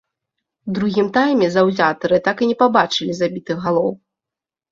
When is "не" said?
2.51-2.57